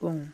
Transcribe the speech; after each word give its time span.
Bom, 0.00 0.28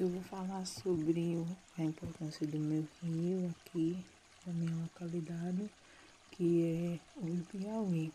eu 0.00 0.08
vou 0.08 0.22
falar 0.22 0.64
sobre 0.64 1.36
a 1.76 1.82
importância 1.82 2.46
do 2.46 2.58
meu 2.58 2.88
rio 3.02 3.54
aqui, 3.60 4.02
da 4.46 4.54
minha 4.54 4.74
localidade, 4.74 5.70
que 6.30 6.64
é 6.64 7.20
o 7.20 7.44
Piauí. 7.44 8.10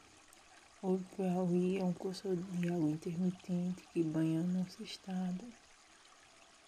O 0.81 0.97
Piauí 1.15 1.77
é 1.77 1.83
um 1.83 1.93
curso 1.93 2.35
de 2.35 2.67
água 2.67 2.89
intermitente 2.89 3.87
que 3.93 4.01
banha 4.01 4.41
nosso 4.41 4.81
estado 4.81 5.45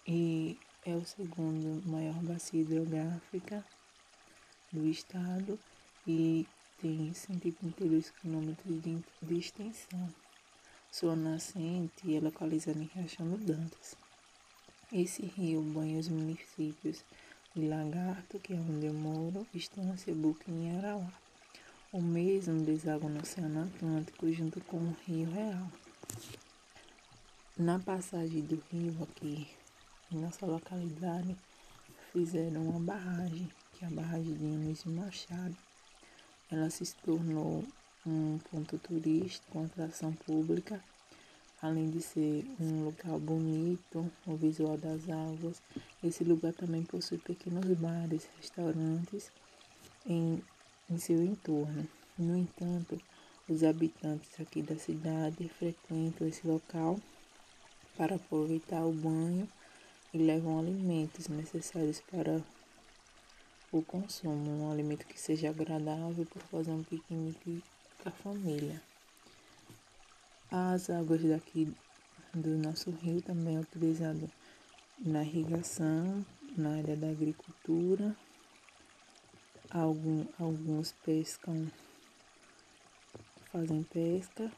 e 0.08 0.60
é 0.86 0.94
o 0.96 1.04
segundo 1.04 1.82
maior 1.90 2.22
bacia 2.22 2.62
hidrográfica 2.62 3.66
do 4.72 4.88
estado 4.88 5.58
e 6.06 6.46
tem 6.80 7.12
132 7.12 8.12
quilômetros 8.12 8.80
de, 8.80 9.04
de 9.24 9.40
extensão. 9.40 10.14
Sua 10.92 11.16
nascente 11.16 12.16
é 12.16 12.20
localizada 12.20 12.78
em 12.78 12.92
Riachão 12.94 13.28
do 13.28 13.38
Dantas. 13.38 14.03
Esse 14.96 15.26
rio 15.26 15.60
banha 15.60 15.98
os 15.98 16.08
municípios 16.08 17.04
de 17.56 17.68
Lagarto, 17.68 18.38
que 18.38 18.54
é 18.54 18.56
onde 18.56 18.86
eu 18.86 18.94
moro, 18.94 19.48
Estância, 19.52 20.14
Buquim 20.14 20.68
e 20.68 20.78
Arauá. 20.78 21.12
O 21.92 22.00
mesmo 22.00 22.64
deságua 22.64 23.10
no 23.10 23.20
Oceano 23.20 23.64
Atlântico 23.64 24.32
junto 24.32 24.62
com 24.62 24.78
o 24.78 24.96
Rio 25.08 25.32
Real. 25.32 25.68
Na 27.58 27.80
passagem 27.80 28.42
do 28.42 28.64
rio 28.72 28.96
aqui, 29.02 29.48
em 30.12 30.20
nossa 30.20 30.46
localidade, 30.46 31.36
fizeram 32.12 32.70
uma 32.70 32.80
barragem, 32.80 33.50
que 33.74 33.86
é 33.86 33.88
a 33.88 33.92
barragem 33.92 34.36
de 34.36 34.46
Anísio 34.46 34.92
Machado. 34.92 35.58
Ela 36.52 36.70
se 36.70 36.86
tornou 36.98 37.64
um 38.06 38.38
ponto 38.52 38.78
turístico, 38.78 39.58
uma 39.58 39.66
atração 39.66 40.14
pública, 40.14 40.84
além 41.64 41.90
de 41.90 42.02
ser 42.02 42.46
um 42.60 42.84
local 42.84 43.18
bonito, 43.18 44.12
o 44.28 44.36
visual 44.36 44.78
das 44.78 45.10
águas. 45.10 45.62
Esse 46.04 46.22
lugar 46.26 46.52
também 46.52 46.84
possui 46.84 47.18
pequenos 47.18 47.66
bares, 47.78 48.28
restaurantes 48.38 49.32
em, 50.06 50.44
em 50.90 50.98
seu 50.98 51.24
entorno. 51.24 51.88
No 52.18 52.38
entanto, 52.38 53.02
os 53.48 53.64
habitantes 53.64 54.30
aqui 54.42 54.62
da 54.62 54.78
cidade 54.78 55.48
frequentam 55.58 56.28
esse 56.28 56.46
local 56.46 57.00
para 57.96 58.16
aproveitar 58.16 58.84
o 58.86 58.92
banho 58.92 59.48
e 60.14 60.18
levam 60.18 60.60
alimentos 60.60 61.30
necessários 61.30 62.02
para 62.12 62.44
o 63.72 63.82
consumo, 63.82 64.66
um 64.66 64.70
alimento 64.70 65.08
que 65.08 65.20
seja 65.20 65.50
agradável 65.50 66.26
por 66.26 66.42
fazer 66.42 66.72
um 66.72 66.84
piquenique 66.84 67.64
a 68.04 68.12
família. 68.12 68.82
As 70.56 70.88
águas 70.92 71.24
daqui 71.24 71.74
do 72.32 72.50
nosso 72.60 72.92
rio 72.92 73.20
também 73.24 73.56
é 73.56 73.60
utilizado 73.60 74.30
na 75.00 75.24
irrigação, 75.24 76.24
na 76.56 76.78
área 76.78 76.96
da 76.96 77.10
agricultura. 77.10 78.16
Algum, 79.72 80.24
alguns 80.40 80.92
pescam, 81.04 81.72
fazem 83.52 83.82
pesca 83.82 84.52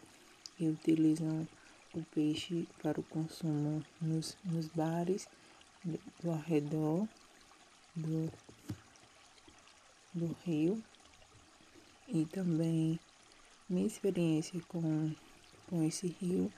e 0.59 0.67
utilizam 0.67 1.47
o 1.93 2.03
peixe 2.13 2.67
para 2.81 2.99
o 2.99 3.03
consumo 3.03 3.81
nos, 4.01 4.35
nos 4.43 4.67
bares 4.67 5.29
do 6.21 6.29
arredor 6.29 7.07
do, 7.95 8.29
do 10.13 10.35
rio 10.43 10.83
e 12.09 12.25
também 12.25 12.99
minha 13.69 13.87
experiência 13.87 14.61
com, 14.67 15.15
com 15.67 15.83
esse 15.83 16.07
rio 16.07 16.51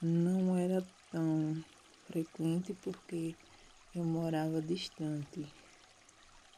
não 0.00 0.56
era 0.56 0.86
tão 1.10 1.62
frequente 2.06 2.74
porque 2.74 3.34
eu 3.94 4.04
morava 4.04 4.60
distante. 4.60 5.46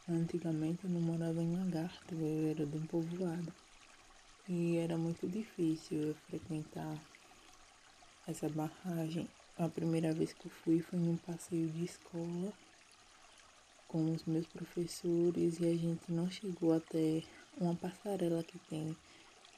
Antigamente 0.08 0.84
eu 0.84 0.90
não 0.90 1.00
morava 1.00 1.42
em 1.42 1.56
Lagarto, 1.56 2.14
eu 2.14 2.50
era 2.50 2.66
de 2.66 2.76
um 2.76 2.86
povoado. 2.86 3.52
E 4.48 4.76
era 4.76 4.96
muito 4.96 5.28
difícil 5.28 6.08
eu 6.08 6.14
frequentar 6.28 6.98
essa 8.26 8.48
barragem. 8.48 9.28
A 9.56 9.68
primeira 9.68 10.12
vez 10.12 10.32
que 10.32 10.46
eu 10.46 10.50
fui 10.50 10.80
foi 10.80 10.98
num 10.98 11.16
passeio 11.16 11.68
de 11.68 11.84
escola 11.84 12.52
com 13.86 14.12
os 14.12 14.24
meus 14.24 14.46
professores 14.46 15.58
e 15.60 15.66
a 15.66 15.76
gente 15.76 16.12
não 16.12 16.30
chegou 16.30 16.72
até 16.72 17.22
uma 17.60 17.74
passarela 17.74 18.42
que 18.42 18.58
tem 18.58 18.96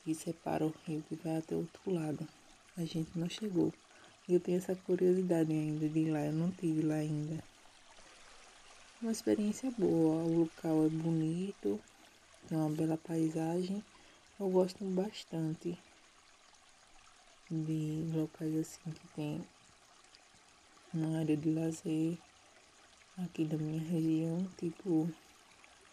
que 0.05 0.15
separa 0.15 0.67
o 0.67 0.75
rio 0.85 1.03
que 1.09 1.15
vai 1.17 1.37
até 1.37 1.55
o 1.55 1.59
outro 1.59 1.93
lado. 1.93 2.27
A 2.77 2.85
gente 2.85 3.19
não 3.19 3.29
chegou. 3.29 3.73
Eu 4.29 4.41
tenho 4.41 4.59
essa 4.59 4.75
curiosidade 4.75 5.53
ainda 5.53 5.89
de 5.89 5.99
ir 5.99 6.11
lá, 6.11 6.25
eu 6.25 6.33
não 6.33 6.51
tive 6.51 6.83
lá 6.83 6.95
ainda. 6.95 7.43
Uma 9.01 9.13
experiência 9.13 9.71
boa, 9.73 10.23
o 10.23 10.41
local 10.41 10.87
é 10.87 10.89
bonito, 10.89 11.81
tem 12.49 12.57
uma 12.57 12.71
bela 12.71 12.97
paisagem. 12.97 13.83
Eu 14.39 14.49
gosto 14.49 14.85
bastante 14.85 15.79
de 17.51 18.11
locais 18.15 18.57
assim 18.57 18.91
que 18.91 19.09
tem 19.09 19.45
uma 20.95 21.19
área 21.19 21.37
de 21.37 21.51
lazer 21.51 22.17
aqui 23.19 23.45
da 23.45 23.59
minha 23.59 23.83
região, 23.83 24.47
tipo 24.57 25.11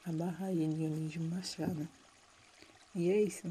a 0.06 0.12
barragem 0.12 0.70
de 0.70 0.86
Anísio 0.86 1.22
Machado. 1.22 1.88
E 2.96 3.09
é 3.09 3.22
isso. 3.22 3.47